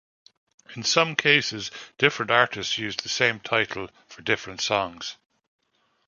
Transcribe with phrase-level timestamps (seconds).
[0.75, 1.69] In some cases,
[1.99, 5.15] different artists used the same title for different songs.